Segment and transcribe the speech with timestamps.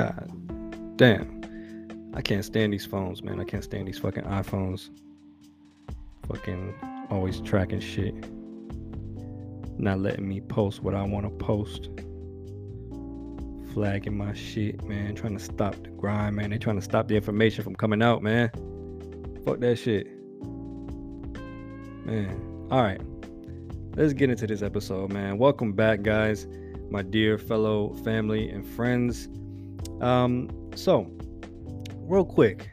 [0.00, 2.10] God damn.
[2.14, 3.38] I can't stand these phones, man.
[3.38, 4.88] I can't stand these fucking iPhones.
[6.26, 6.74] Fucking
[7.10, 8.14] always tracking shit.
[9.78, 11.90] Not letting me post what I want to post.
[13.74, 15.14] Flagging my shit, man.
[15.14, 16.48] Trying to stop the grind, man.
[16.50, 18.50] They trying to stop the information from coming out, man.
[19.44, 20.06] Fuck that shit.
[22.06, 22.68] Man.
[22.70, 23.02] All right.
[23.96, 25.36] Let's get into this episode, man.
[25.36, 26.46] Welcome back, guys.
[26.90, 29.28] My dear fellow family and friends.
[30.00, 31.10] Um, so
[31.96, 32.70] real quick,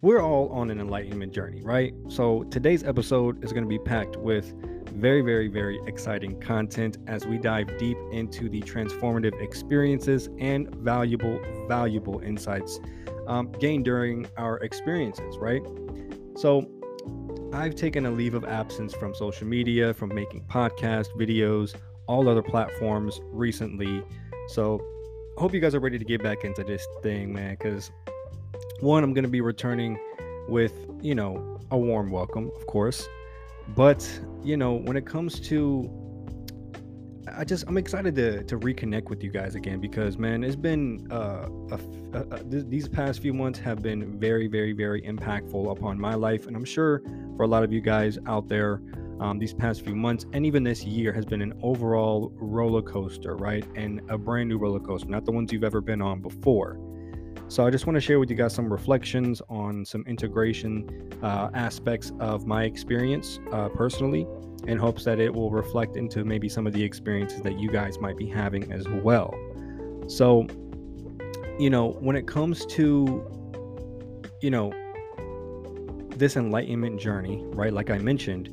[0.00, 1.94] we're all on an enlightenment journey, right?
[2.08, 4.52] So today's episode is going to be packed with
[4.90, 11.40] very, very, very exciting content as we dive deep into the transformative experiences and valuable,
[11.68, 12.80] valuable insights
[13.26, 15.62] um, gained during our experiences, right?
[16.36, 16.70] So
[17.52, 21.74] I've taken a leave of absence from social media, from making podcast videos,
[22.06, 24.02] all other platforms recently.
[24.48, 24.80] So
[25.36, 27.90] hope you guys are ready to get back into this thing, man, because
[28.80, 29.98] one, I'm to be returning
[30.48, 33.06] with, you know, a warm welcome, of course.
[33.74, 34.08] But,
[34.42, 35.90] you know, when it comes to
[37.36, 41.08] I just I'm excited to to reconnect with you guys again because man, it's been
[41.10, 41.78] uh, a,
[42.12, 46.46] a, a, these past few months have been very very very impactful upon my life,
[46.46, 47.02] and I'm sure
[47.36, 48.80] for a lot of you guys out there,
[49.20, 53.36] um, these past few months and even this year has been an overall roller coaster,
[53.36, 53.64] right?
[53.74, 56.78] And a brand new roller coaster, not the ones you've ever been on before.
[57.48, 61.50] So I just want to share with you guys some reflections on some integration uh,
[61.54, 64.26] aspects of my experience uh, personally
[64.66, 67.98] in hopes that it will reflect into maybe some of the experiences that you guys
[67.98, 69.34] might be having as well.
[70.06, 70.46] So,
[71.58, 73.24] you know, when it comes to,
[74.40, 74.72] you know,
[76.16, 77.72] this enlightenment journey, right?
[77.72, 78.48] Like I mentioned,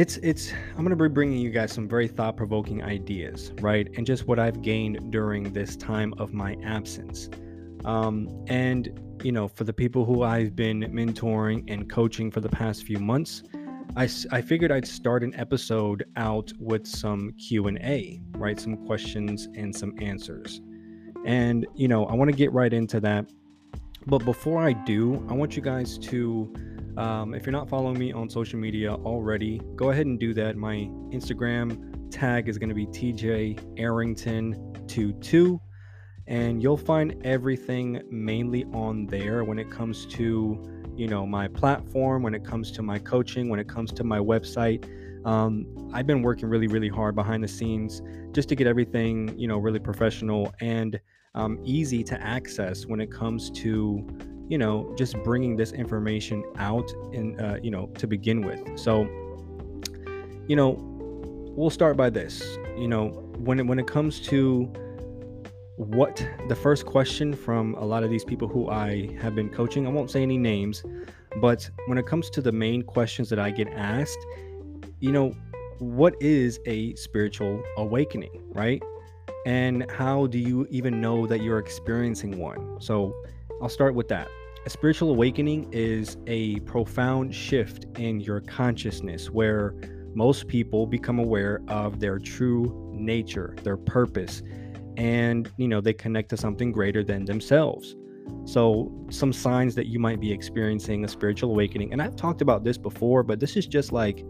[0.00, 3.86] it's it's i'm going to be bringing you guys some very thought-provoking ideas right?
[3.98, 7.28] And just what i've gained during this time of my absence.
[7.84, 12.48] Um, and you know for the people who i've been mentoring and coaching for the
[12.48, 13.42] past few months
[13.94, 18.58] I, I figured i'd start an episode out with some q&a right?
[18.58, 20.62] Some questions and some answers.
[21.26, 23.30] And you know i want to get right into that.
[24.06, 26.50] But before i do i want you guys to
[26.96, 30.56] um, if you're not following me on social media already, go ahead and do that.
[30.56, 35.60] My Instagram tag is going to be TJ Arrington22,
[36.26, 40.62] and you'll find everything mainly on there when it comes to
[40.96, 44.18] you know my platform, when it comes to my coaching, when it comes to my
[44.18, 44.84] website.
[45.26, 48.00] Um, I've been working really, really hard behind the scenes
[48.32, 51.00] just to get everything you know really professional and
[51.34, 54.06] um, easy to access when it comes to
[54.50, 58.60] you know, just bringing this information out and, uh, you know, to begin with.
[58.76, 59.04] So,
[60.48, 60.76] you know,
[61.56, 62.42] we'll start by this.
[62.76, 64.64] You know, when it, when it comes to
[65.76, 69.86] what the first question from a lot of these people who I have been coaching,
[69.86, 70.82] I won't say any names,
[71.40, 74.18] but when it comes to the main questions that I get asked,
[74.98, 75.32] you know,
[75.78, 78.82] what is a spiritual awakening, right?
[79.46, 82.80] And how do you even know that you're experiencing one?
[82.80, 83.14] So
[83.62, 84.28] I'll start with that.
[84.66, 89.74] A spiritual awakening is a profound shift in your consciousness where
[90.14, 94.42] most people become aware of their true nature, their purpose,
[94.98, 97.96] and you know, they connect to something greater than themselves.
[98.44, 102.62] So, some signs that you might be experiencing a spiritual awakening, and I've talked about
[102.62, 104.22] this before, but this is just like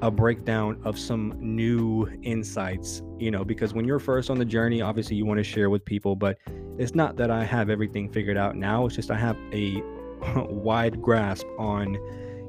[0.00, 4.80] a breakdown of some new insights, you know, because when you're first on the journey,
[4.80, 6.38] obviously you want to share with people, but
[6.78, 8.86] it's not that I have everything figured out now.
[8.86, 9.82] It's just I have a
[10.48, 11.98] wide grasp on,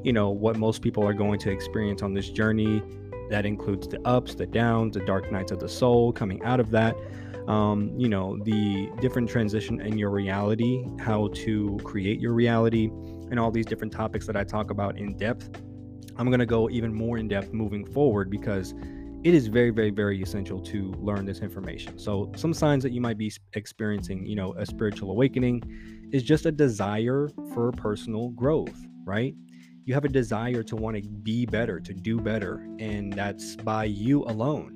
[0.03, 2.81] you know, what most people are going to experience on this journey.
[3.29, 6.71] That includes the ups, the downs, the dark nights of the soul, coming out of
[6.71, 6.95] that.
[7.47, 12.85] Um, you know, the different transition in your reality, how to create your reality,
[13.31, 15.49] and all these different topics that I talk about in depth
[16.19, 18.73] I'm going to go even more in depth moving forward because
[19.23, 21.99] it is very, very, very essential to learn this information.
[21.99, 25.61] So, some signs that you might be experiencing, you know, a spiritual awakening
[26.13, 29.35] is just a desire for personal growth, right?
[29.85, 33.85] You have a desire to want to be better, to do better, and that's by
[33.85, 34.75] you alone.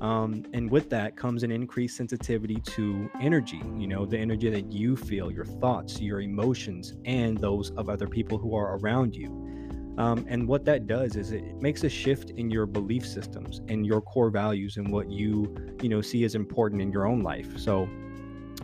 [0.00, 4.70] Um, and with that comes an increased sensitivity to energy, you know, the energy that
[4.72, 9.51] you feel, your thoughts, your emotions, and those of other people who are around you.
[9.98, 13.86] Um, and what that does is it makes a shift in your belief systems and
[13.86, 17.58] your core values and what you, you know, see as important in your own life.
[17.58, 17.88] So,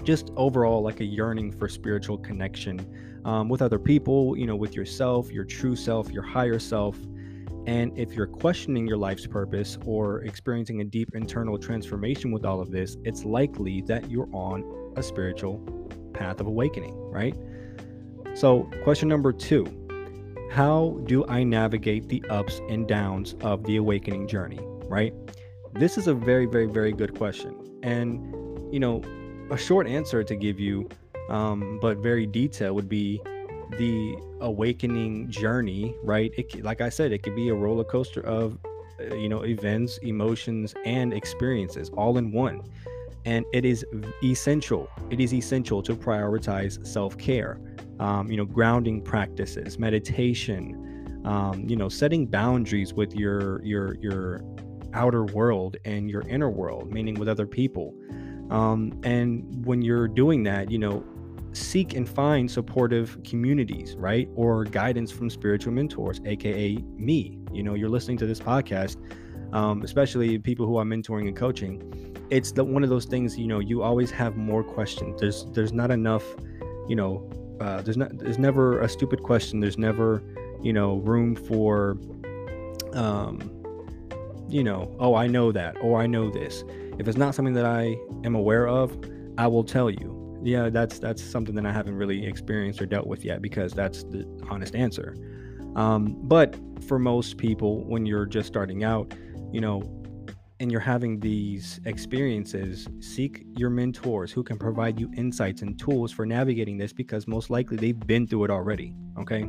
[0.05, 4.75] just overall, like a yearning for spiritual connection um, with other people, you know, with
[4.75, 6.97] yourself, your true self, your higher self.
[7.67, 12.61] And if you're questioning your life's purpose or experiencing a deep internal transformation with all
[12.61, 15.59] of this, it's likely that you're on a spiritual
[16.15, 17.37] path of awakening, right?
[18.35, 19.88] So, question number two
[20.51, 25.13] How do I navigate the ups and downs of the awakening journey, right?
[25.75, 27.55] This is a very, very, very good question.
[27.83, 29.03] And, you know,
[29.51, 30.89] a short answer to give you,
[31.29, 33.21] um, but very detailed, would be
[33.77, 36.33] the awakening journey, right?
[36.37, 38.59] It, like I said, it could be a roller coaster of,
[39.01, 42.63] uh, you know, events, emotions, and experiences all in one.
[43.27, 43.85] And it is
[44.25, 44.89] essential.
[45.11, 47.61] It is essential to prioritize self care,
[48.01, 54.41] um, you know, grounding practices, meditation, um, you know, setting boundaries with your your your
[54.95, 57.95] outer world and your inner world, meaning with other people.
[58.51, 61.05] Um, and when you're doing that, you know,
[61.53, 64.29] seek and find supportive communities, right?
[64.35, 67.39] Or guidance from spiritual mentors, aka me.
[67.53, 68.97] You know, you're listening to this podcast,
[69.53, 72.15] um, especially people who I'm mentoring and coaching.
[72.31, 75.21] It's the one of those things, you know, you always have more questions.
[75.21, 76.25] There's there's not enough,
[76.89, 77.29] you know,
[77.61, 79.61] uh, there's not there's never a stupid question.
[79.61, 80.23] There's never,
[80.63, 81.97] you know, room for
[82.95, 83.55] um
[84.49, 86.65] you know, oh, I know that, or I know this.
[86.99, 88.99] If it's not something that I am aware of,
[89.37, 90.41] I will tell you.
[90.43, 94.05] Yeah, that's that's something that I haven't really experienced or dealt with yet because that's
[94.05, 95.15] the honest answer.
[95.77, 96.57] Um, but
[96.87, 99.13] for most people, when you're just starting out,
[99.53, 99.83] you know,
[100.61, 106.11] and you're having these experiences, seek your mentors who can provide you insights and tools
[106.11, 108.95] for navigating this because most likely they've been through it already.
[109.19, 109.49] Okay.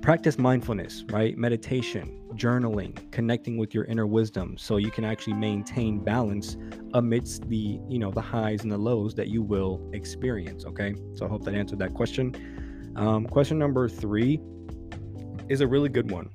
[0.00, 1.36] Practice mindfulness, right?
[1.36, 6.56] Meditation, journaling, connecting with your inner wisdom so you can actually maintain balance
[6.92, 10.94] amidst the, you know, the highs and the lows that you will experience, okay?
[11.14, 12.92] So I hope that answered that question.
[12.96, 14.38] Um, question number 3
[15.48, 16.30] is a really good one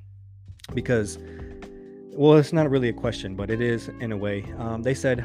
[0.74, 1.18] because
[2.12, 4.44] well, it's not really a question, but it is in a way.
[4.58, 5.24] Um, they said,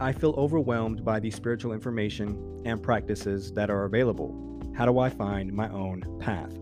[0.00, 4.72] I feel overwhelmed by the spiritual information and practices that are available.
[4.76, 6.52] How do I find my own path?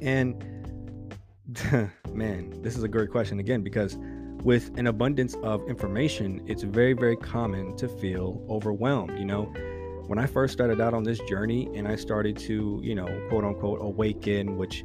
[0.00, 0.44] And
[2.12, 3.96] man, this is a great question again because
[4.42, 9.18] with an abundance of information, it's very, very common to feel overwhelmed.
[9.18, 9.44] You know,
[10.06, 13.44] when I first started out on this journey and I started to, you know, quote
[13.44, 14.84] unquote, awaken, which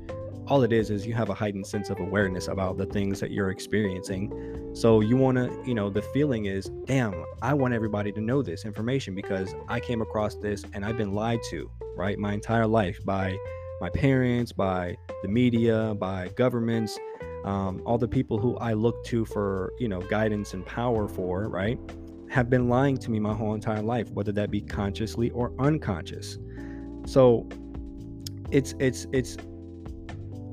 [0.51, 3.31] all it is is you have a heightened sense of awareness about the things that
[3.31, 4.69] you're experiencing.
[4.73, 8.41] So you want to, you know, the feeling is, damn, I want everybody to know
[8.41, 12.67] this information because I came across this and I've been lied to, right, my entire
[12.67, 13.37] life by
[13.79, 16.99] my parents, by the media, by governments,
[17.45, 21.47] um, all the people who I look to for, you know, guidance and power for,
[21.47, 21.79] right,
[22.29, 26.37] have been lying to me my whole entire life, whether that be consciously or unconscious.
[27.05, 27.47] So
[28.51, 29.37] it's it's it's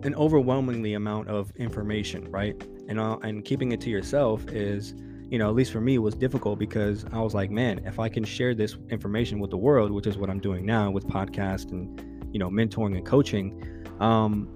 [0.02, 2.60] an overwhelmingly amount of information, right?
[2.88, 4.94] And uh, and keeping it to yourself is,
[5.30, 8.08] you know, at least for me, was difficult because I was like, man, if I
[8.08, 11.72] can share this information with the world, which is what I'm doing now with podcast
[11.72, 12.00] and
[12.32, 13.62] you know mentoring and coaching
[14.00, 14.52] um,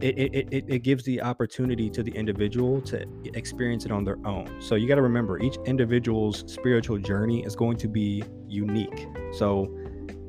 [0.00, 4.18] it, it, it, it gives the opportunity to the individual to experience it on their
[4.26, 4.60] own.
[4.60, 9.08] So you got to remember each individual's spiritual journey is going to be unique.
[9.32, 9.74] So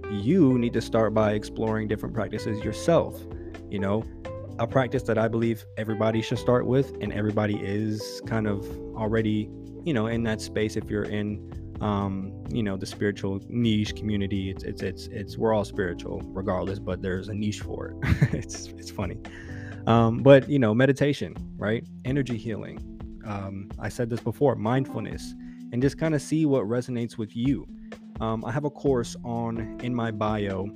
[0.09, 3.21] you need to start by exploring different practices yourself
[3.69, 4.03] you know
[4.59, 8.65] a practice that i believe everybody should start with and everybody is kind of
[8.95, 9.49] already
[9.83, 11.51] you know in that space if you're in
[11.81, 14.49] um, you know, the spiritual niche community.
[14.49, 17.97] It's it's it's it's we're all spiritual regardless, but there's a niche for it.
[18.33, 19.17] it's it's funny.
[19.85, 21.85] Um, but you know, meditation, right?
[22.05, 22.79] Energy healing.
[23.25, 25.33] Um, I said this before, mindfulness,
[25.71, 27.67] and just kind of see what resonates with you.
[28.19, 30.67] Um, I have a course on in my bio.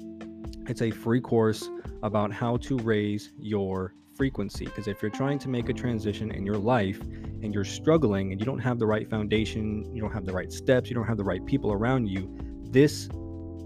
[0.67, 1.69] It's a free course
[2.03, 4.65] about how to raise your frequency.
[4.65, 8.39] Because if you're trying to make a transition in your life and you're struggling and
[8.39, 11.17] you don't have the right foundation, you don't have the right steps, you don't have
[11.17, 12.29] the right people around you,
[12.69, 13.07] this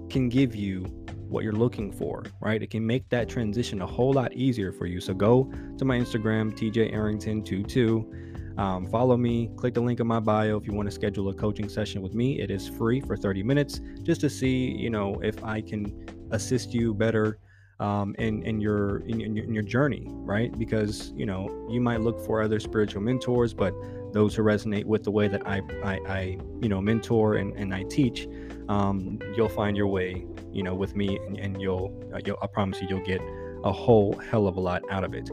[0.10, 0.84] can give you
[1.28, 2.62] what you're looking for, right?
[2.62, 5.02] It can make that transition a whole lot easier for you.
[5.02, 8.58] So go to my Instagram, TJ Arrington22.
[8.58, 11.34] Um, follow me, click the link in my bio if you want to schedule a
[11.34, 12.40] coaching session with me.
[12.40, 16.74] It is free for 30 minutes just to see, you know, if I can assist
[16.74, 17.39] you better
[17.80, 20.58] um, in in your, in your in your journey, right?
[20.58, 23.74] Because you know you might look for other spiritual mentors, but
[24.13, 27.74] those who resonate with the way that I I, I you know mentor and, and
[27.74, 28.27] I teach,
[28.70, 32.48] um, you'll find your way, you know, with me, and, and you'll, uh, you'll I
[32.48, 33.22] promise you you'll get
[33.63, 35.30] a whole hell of a lot out of it.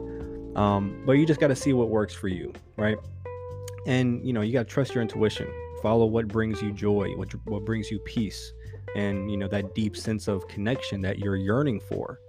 [0.56, 2.98] Um, but you just got to see what works for you, right?
[3.86, 5.48] And you know you got to trust your intuition.
[5.80, 8.52] Follow what brings you joy, what what brings you peace,
[8.96, 12.20] and you know that deep sense of connection that you're yearning for.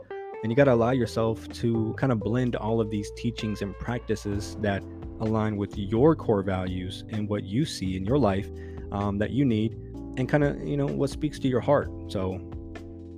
[0.41, 3.77] And you got to allow yourself to kind of blend all of these teachings and
[3.79, 4.83] practices that
[5.21, 8.49] align with your core values and what you see in your life
[8.91, 9.75] um, that you need
[10.17, 11.89] and kind of you know what speaks to your heart.
[12.07, 12.41] So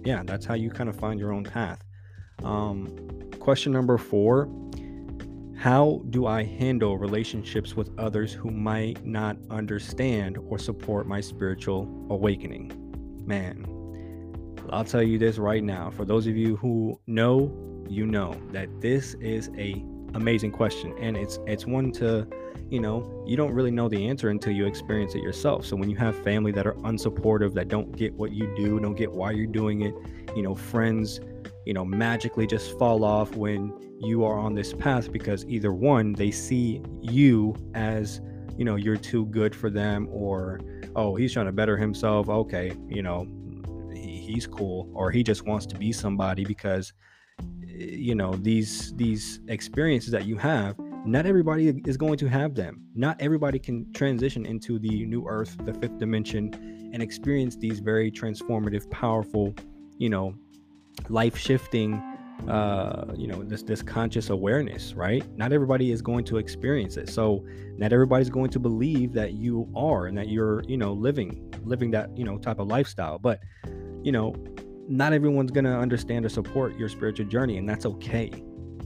[0.06, 1.84] yeah that's how you kind of find your own path.
[2.44, 2.88] Um,
[3.40, 4.50] question number four
[5.58, 11.84] how do i handle relationships with others who might not understand or support my spiritual
[12.10, 12.72] awakening
[13.26, 13.66] man.
[14.72, 15.92] I'll tell you this right now.
[15.92, 17.52] For those of you who know
[17.88, 19.84] you know that this is a
[20.16, 22.26] amazing question and it's it's one to
[22.70, 25.66] you know you don't really know the answer until you experience it yourself.
[25.66, 28.96] So when you have family that are unsupportive that don't get what you do don't
[28.96, 29.94] get why you're doing it
[30.36, 31.20] you know friends
[31.66, 36.14] you know magically just fall off when you are on this path because either one
[36.14, 38.22] they see you as
[38.58, 40.60] you know you're too good for them or
[40.96, 42.30] oh he's trying to better himself.
[42.30, 43.28] Okay you know
[43.94, 46.94] he, he's cool or he just wants to be somebody because
[47.68, 52.82] you know these these experiences that you have not everybody is going to have them.
[52.96, 58.10] Not everybody can transition into the new earth the fifth dimension and experience these very
[58.10, 59.54] transformative powerful
[59.98, 60.34] you know
[61.10, 62.02] life shifting
[62.48, 67.10] uh you know this this conscious awareness right not everybody is going to experience it
[67.10, 67.44] so
[67.78, 71.90] not everybody's going to believe that you are and that you're you know living living
[71.90, 73.40] that you know type of lifestyle but
[74.04, 74.36] you know
[74.88, 78.32] not everyone's going to understand or support your spiritual journey, and that's okay.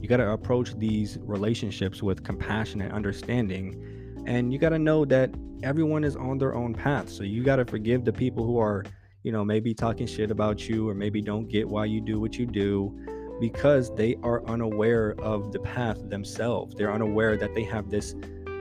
[0.00, 4.22] You got to approach these relationships with compassion and understanding.
[4.26, 5.30] And you got to know that
[5.62, 7.10] everyone is on their own path.
[7.10, 8.84] So you got to forgive the people who are,
[9.22, 12.38] you know, maybe talking shit about you or maybe don't get why you do what
[12.38, 12.98] you do
[13.40, 16.74] because they are unaware of the path themselves.
[16.74, 18.14] They're unaware that they have this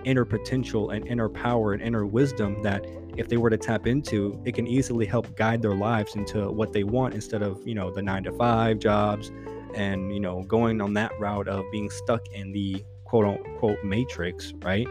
[0.05, 2.85] inner potential and inner power and inner wisdom that
[3.17, 6.71] if they were to tap into, it can easily help guide their lives into what
[6.71, 9.31] they want instead of, you know, the nine to five jobs
[9.75, 14.53] and, you know, going on that route of being stuck in the quote unquote matrix,
[14.59, 14.87] right?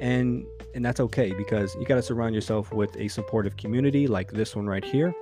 [0.00, 0.44] And
[0.74, 4.54] and that's okay because you got to surround yourself with a supportive community like this
[4.54, 5.14] one right here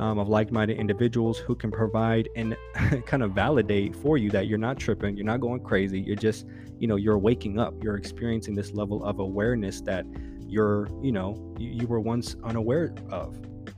[0.00, 2.56] um, of like-minded individuals who can provide and
[3.06, 6.46] kind of validate for you that you're not tripping you're not going crazy you're just
[6.78, 10.04] you know you're waking up you're experiencing this level of awareness that
[10.46, 13.36] you're you know you, you were once unaware of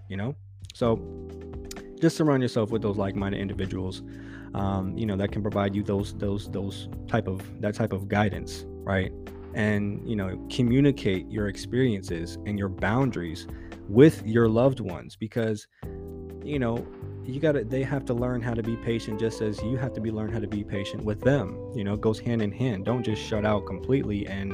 [0.09, 0.35] you know?
[0.75, 1.01] So
[2.01, 4.03] just surround yourself with those like-minded individuals
[4.55, 8.09] um, you know that can provide you those those those type of that type of
[8.09, 9.11] guidance right?
[9.55, 13.47] And you know communicate your experiences and your boundaries
[13.89, 15.67] with your loved ones because
[16.45, 16.87] you know
[17.25, 19.93] you got to they have to learn how to be patient just as you have
[19.93, 22.53] to be learn how to be patient with them you know it goes hand in
[22.53, 24.53] hand don't just shut out completely and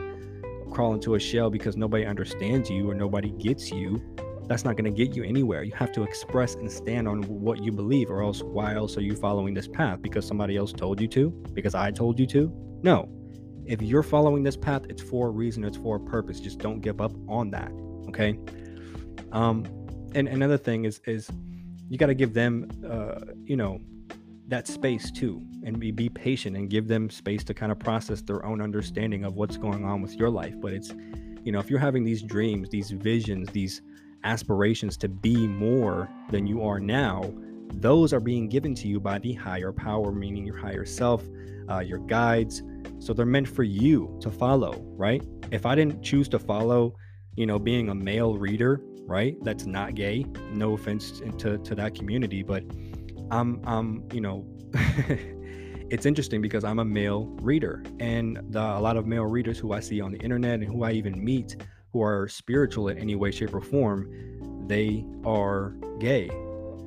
[0.70, 4.00] crawl into a shell because nobody understands you or nobody gets you,
[4.46, 5.62] that's not going to get you anywhere.
[5.62, 9.02] You have to express and stand on what you believe, or else why else are
[9.02, 10.00] you following this path?
[10.02, 11.30] Because somebody else told you to?
[11.52, 12.50] Because I told you to?
[12.82, 13.08] No.
[13.66, 16.40] If you're following this path, it's for a reason, it's for a purpose.
[16.40, 17.70] Just don't give up on that.
[18.08, 18.38] Okay.
[19.32, 19.64] Um,
[20.14, 21.30] and another thing is is
[21.90, 23.80] you got to give them uh, you know,
[24.46, 28.22] that space too and be, be patient and give them space to kind of process
[28.22, 30.54] their own understanding of what's going on with your life.
[30.58, 30.94] But it's
[31.42, 33.80] you know if you're having these dreams these visions these
[34.24, 37.32] aspirations to be more than you are now
[37.72, 41.24] those are being given to you by the higher power meaning your higher self
[41.70, 42.62] uh, your guides.
[42.98, 45.22] So they're meant for you to follow right?
[45.50, 46.94] If i didn't choose to follow
[47.36, 51.94] you know being a male reader right that's not gay no offense to, to that
[51.94, 52.62] community but
[53.30, 54.46] I'm I'm you know
[55.90, 59.72] it's interesting because I'm a male reader and the, a lot of male readers who
[59.72, 61.56] I see on the internet and who I even meet
[61.92, 64.08] who are spiritual in any way shape or form
[64.70, 66.30] they are gay.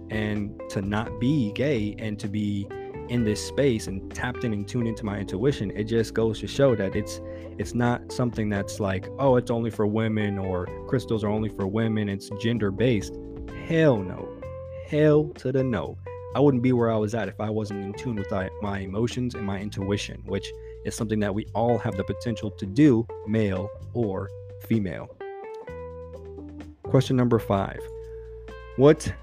[0.10, 2.66] And to not be gay and to be
[3.10, 6.48] in this space and tapped in and tuned into my intuition it just goes to
[6.48, 7.22] show that it's
[7.58, 11.68] it's not something that's like oh it's only for women or crystals are only for
[11.68, 13.14] women it's gender based
[13.68, 14.30] hell no.
[14.88, 15.98] Hell to the no.
[16.36, 18.32] I wouldn't be where I was at if I wasn't in tune with
[18.62, 20.52] my emotions and my intuition, which
[20.86, 24.30] is something that we all have the potential to do, male or
[24.62, 25.16] female.
[26.84, 27.80] Question number five.
[28.78, 29.14] What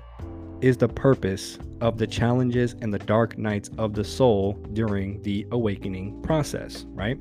[0.61, 5.47] is the purpose of the challenges and the dark nights of the soul during the
[5.53, 6.85] awakening process?
[6.91, 7.19] Right?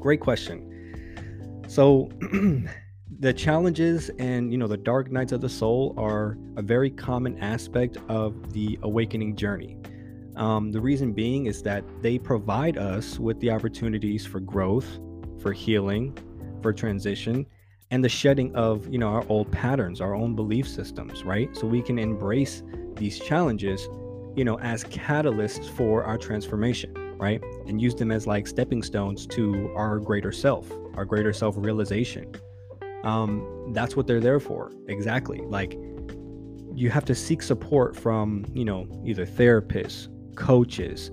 [0.00, 1.64] Great question.
[1.68, 2.10] So,
[3.20, 7.38] the challenges and you know the dark nights of the soul are a very common
[7.38, 9.78] aspect of the awakening journey
[10.36, 14.98] um, the reason being is that they provide us with the opportunities for growth
[15.40, 16.16] for healing
[16.60, 17.46] for transition
[17.94, 21.66] and the shedding of you know our old patterns our own belief systems right so
[21.66, 22.62] we can embrace
[22.96, 23.88] these challenges
[24.36, 29.26] you know as catalysts for our transformation right and use them as like stepping stones
[29.26, 32.34] to our greater self our greater self realization
[33.04, 34.72] um, that's what they're there for.
[34.88, 35.38] Exactly.
[35.38, 35.78] Like
[36.74, 41.10] you have to seek support from, you know, either therapists, coaches,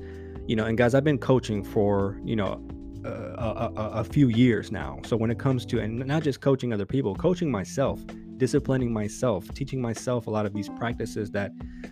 [0.48, 2.66] you know, and guys, I've been coaching for, you know,
[3.06, 5.00] uh, a, a, a, few years now.
[5.06, 8.00] So when it comes to, and not just coaching other people, coaching myself,
[8.38, 11.52] disciplining myself, teaching myself a lot of these practices that,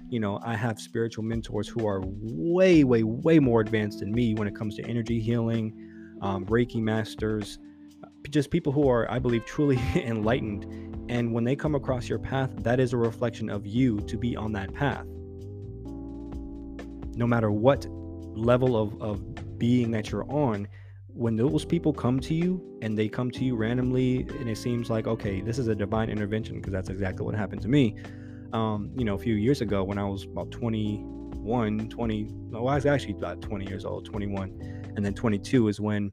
[0.09, 4.33] you know, I have spiritual mentors who are way, way, way more advanced than me
[4.35, 5.73] when it comes to energy healing,
[6.21, 7.59] um, Reiki masters,
[8.29, 10.65] just people who are, I believe, truly enlightened.
[11.09, 14.35] And when they come across your path, that is a reflection of you to be
[14.35, 15.05] on that path.
[17.15, 20.67] No matter what level of, of being that you're on,
[21.19, 24.89] when those people come to you and they come to you randomly, and it seems
[24.89, 27.97] like, okay, this is a divine intervention, because that's exactly what happened to me.
[28.53, 32.75] Um, you know, a few years ago when I was about 21, 20, no, I
[32.75, 36.09] was actually about 20 years old, 21, and then 22 is when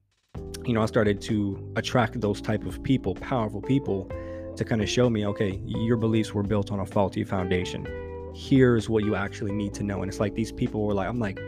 [0.64, 4.10] you know, I started to attract those type of people, powerful people,
[4.56, 7.86] to kind of show me, okay, your beliefs were built on a faulty foundation.
[8.34, 10.02] Here's what you actually need to know.
[10.02, 11.38] And it's like these people were like, I'm like,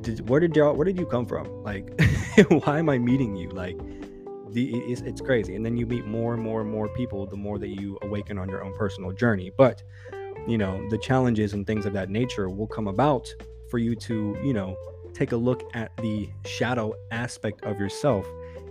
[0.00, 1.62] did, where did y'all, where did you come from?
[1.62, 2.00] Like,
[2.48, 3.50] why am I meeting you?
[3.50, 3.78] Like,
[4.52, 5.54] the, it's, it's crazy.
[5.54, 8.38] And then you meet more and more and more people the more that you awaken
[8.38, 9.50] on your own personal journey.
[9.56, 9.82] But,
[10.46, 13.32] you know, the challenges and things of that nature will come about
[13.70, 14.76] for you to, you know,
[15.14, 18.26] take a look at the shadow aspect of yourself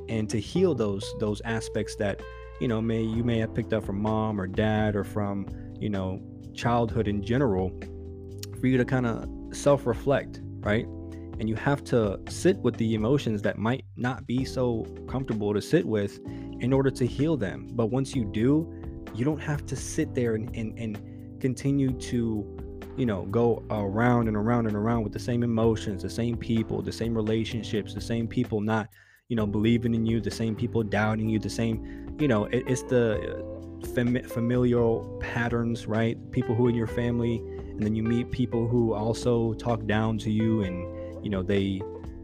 [0.08, 2.22] and to heal those those aspects that
[2.60, 5.48] you know may you may have picked up from mom or dad or from
[5.80, 6.22] you know
[6.54, 7.72] childhood in general
[8.60, 10.88] for you to kind of self-reflect right
[11.40, 15.62] and you have to sit with the emotions that might not be so comfortable to
[15.62, 16.20] sit with
[16.60, 18.72] in order to heal them but once you do
[19.16, 22.60] you don't have to sit there and, and, and continue to
[23.00, 26.82] you know, go around and around and around with the same emotions, the same people,
[26.82, 28.90] the same relationships, the same people not,
[29.30, 32.66] you know, believing in you, the same people doubting you, the same, you know, it,
[32.68, 36.18] it's the uh, fam- familial patterns, right?
[36.32, 40.30] People who in your family, and then you meet people who also talk down to
[40.30, 41.82] you, and you know, they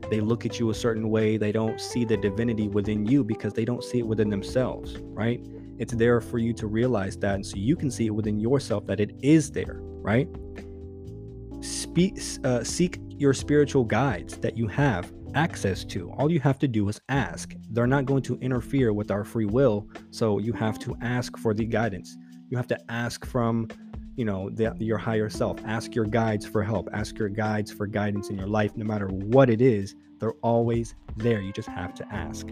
[0.09, 1.37] they look at you a certain way.
[1.37, 5.41] They don't see the divinity within you because they don't see it within themselves, right?
[5.77, 8.85] It's there for you to realize that, and so you can see it within yourself
[8.87, 10.27] that it is there, right?
[11.61, 16.11] Speak, uh, seek your spiritual guides that you have access to.
[16.11, 17.53] All you have to do is ask.
[17.71, 21.53] They're not going to interfere with our free will, so you have to ask for
[21.53, 22.15] the guidance.
[22.49, 23.67] You have to ask from,
[24.15, 25.59] you know, the, your higher self.
[25.65, 26.89] Ask your guides for help.
[26.93, 29.95] Ask your guides for guidance in your life, no matter what it is.
[30.19, 31.41] They're always there.
[31.41, 32.47] You just have to ask.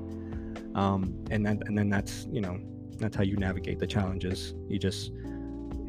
[0.75, 2.59] Um, and then, and then that's, you know,
[2.97, 4.53] that's how you navigate the challenges.
[4.67, 5.11] You just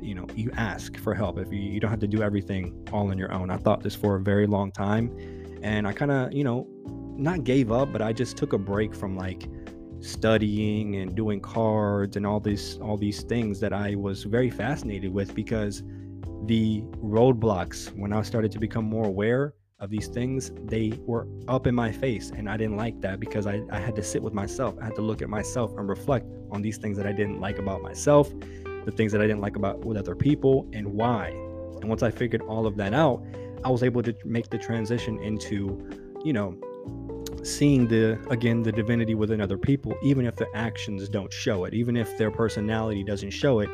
[0.04, 3.10] you know you ask for help if you, you don't have to do everything all
[3.10, 5.10] on your own i thought this for a very long time
[5.62, 6.68] and i kind of you know
[7.16, 9.48] not gave up but i just took a break from like
[10.04, 15.12] studying and doing cards and all these all these things that i was very fascinated
[15.12, 15.82] with because
[16.46, 21.66] the roadblocks when i started to become more aware of these things they were up
[21.66, 24.34] in my face and i didn't like that because I, I had to sit with
[24.34, 27.40] myself i had to look at myself and reflect on these things that i didn't
[27.40, 28.32] like about myself
[28.84, 31.28] the things that I didn't like about with other people, and why.
[31.28, 33.24] And once I figured all of that out,
[33.64, 35.88] I was able to make the transition into,
[36.24, 36.56] you know,
[37.44, 41.74] seeing the again the divinity within other people, even if the actions don't show it,
[41.74, 43.70] even if their personality doesn't show it.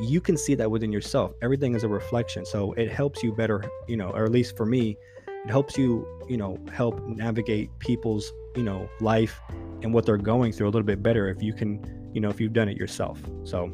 [0.00, 1.32] You can see that within yourself.
[1.42, 2.46] Everything is a reflection.
[2.46, 6.06] So it helps you better, you know, or at least for me, it helps you,
[6.26, 9.38] you know, help navigate people's, you know, life
[9.82, 12.40] and what they're going through a little bit better if you can, you know, if
[12.40, 13.20] you've done it yourself.
[13.44, 13.70] So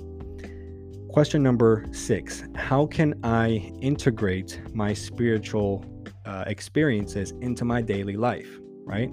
[1.17, 5.83] Question number six How can I integrate my spiritual
[6.27, 8.59] uh, experiences into my daily life?
[8.85, 9.11] Right?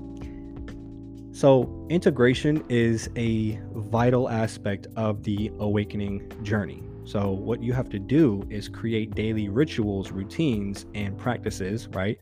[1.33, 6.83] So, integration is a vital aspect of the awakening journey.
[7.05, 12.19] So, what you have to do is create daily rituals, routines, and practices, right,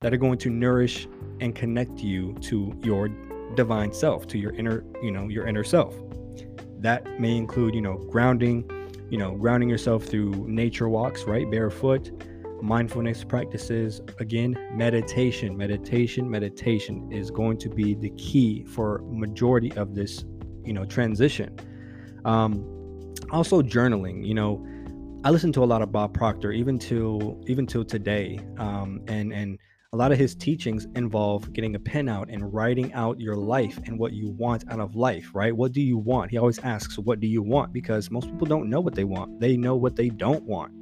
[0.00, 1.06] that are going to nourish
[1.42, 3.08] and connect you to your
[3.54, 5.94] divine self, to your inner, you know, your inner self.
[6.78, 8.64] That may include, you know, grounding,
[9.10, 11.48] you know, grounding yourself through nature walks, right?
[11.50, 12.12] Barefoot,
[12.62, 14.00] mindfulness practices.
[14.18, 20.24] Again, meditation, meditation, meditation is going to be the key for majority of this,
[20.64, 21.58] you know, transition.
[22.24, 24.64] Um, also journaling, you know,
[25.24, 29.32] I listen to a lot of Bob Proctor, even to even till today, um, and
[29.32, 29.58] and
[29.92, 33.80] a lot of his teachings involve getting a pen out and writing out your life
[33.86, 35.56] and what you want out of life, right?
[35.56, 36.30] What do you want?
[36.30, 37.72] He always asks, What do you want?
[37.72, 40.72] Because most people don't know what they want, they know what they don't want.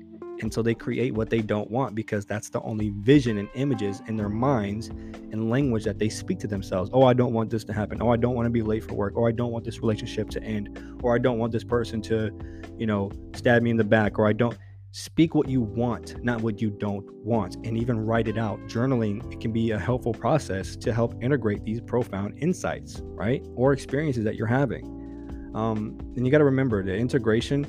[0.40, 4.02] And so they create what they don't want because that's the only vision and images
[4.06, 6.90] in their minds and language that they speak to themselves.
[6.92, 8.02] Oh, I don't want this to happen.
[8.02, 9.16] Oh, I don't want to be late for work.
[9.16, 11.00] Or I don't want this relationship to end.
[11.02, 12.30] Or I don't want this person to,
[12.78, 14.18] you know, stab me in the back.
[14.18, 14.56] Or I don't
[14.96, 18.58] speak what you want, not what you don't want, and even write it out.
[18.60, 23.44] Journaling it can be a helpful process to help integrate these profound insights, right?
[23.56, 25.52] Or experiences that you're having.
[25.54, 27.64] Um, and you got to remember the integration,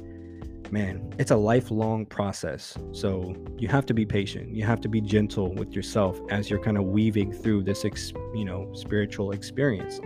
[0.72, 2.78] man, it's a lifelong process.
[2.92, 4.56] So you have to be patient.
[4.56, 8.14] You have to be gentle with yourself as you're kind of weaving through this, ex-
[8.34, 10.00] you know, spiritual experience.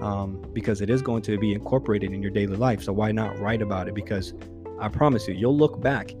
[0.00, 2.82] Um, because it is going to be incorporated in your daily life.
[2.82, 3.94] So why not write about it?
[3.94, 4.34] Because
[4.78, 6.14] I promise you, you'll look back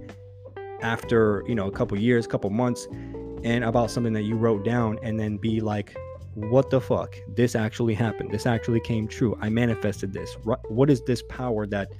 [0.84, 2.86] after you know a couple years couple months
[3.42, 5.96] and about something that you wrote down and then be like
[6.34, 10.36] what the fuck this actually happened this actually came true i manifested this
[10.68, 11.90] what is this power that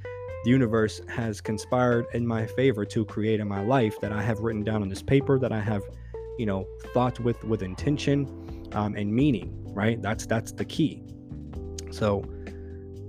[0.44, 4.40] the universe has conspired in my favor to create in my life that i have
[4.40, 5.82] written down on this paper that i have
[6.38, 8.26] you know thought with with intention
[8.72, 10.00] um, and meaning right?
[10.00, 11.02] That's that's the key.
[11.90, 12.24] So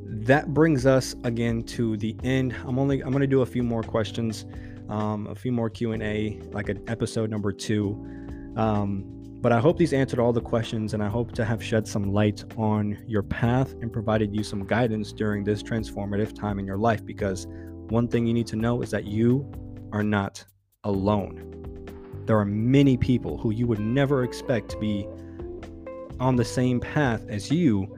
[0.06, 2.56] that brings us again to the end.
[2.66, 4.46] I'm only i'm to do a few more questions
[4.90, 7.94] um, a few more q&a like an episode number two.
[8.56, 9.06] Um,
[9.42, 12.12] but i hope these answered all the questions and i hope to have shed some
[12.12, 16.78] light on your path and provided you some guidance during this transformative time in your
[16.78, 17.48] life because
[17.90, 19.50] one thing you need to know is that you
[19.92, 20.44] are not
[20.86, 21.52] alone.
[22.26, 25.08] There are many people who you would never expect to be
[26.20, 27.94] on the same path as you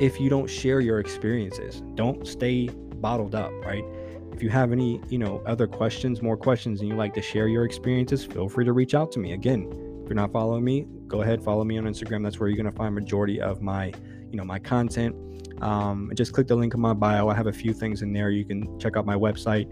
[0.00, 1.82] if you don't share your experiences.
[1.94, 3.84] Don't stay bottled up right?
[4.32, 7.48] If you have any, you know, other questions, more questions, and you like to share
[7.48, 9.32] your experiences, feel free to reach out to me.
[9.32, 9.68] Again,
[10.08, 12.22] you're not following me, go ahead, follow me on Instagram.
[12.22, 13.92] That's where you're gonna find majority of my,
[14.30, 15.14] you know, my content.
[15.62, 17.28] Um, just click the link in my bio.
[17.28, 18.30] I have a few things in there.
[18.30, 19.70] You can check out my website.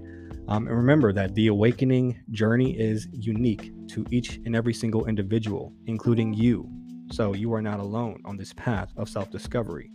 [0.48, 5.72] Um, and remember that the awakening journey is unique to each and every single individual,
[5.86, 6.68] including you.
[7.10, 9.90] So you are not alone on this path of self discovery.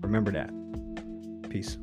[0.00, 0.50] Remember that.
[1.50, 1.78] Peace.